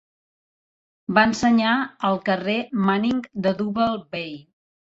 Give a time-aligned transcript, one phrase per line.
[1.17, 1.75] Va ensenyar
[2.11, 2.57] al carrer
[2.89, 4.35] Manning de Double Bay.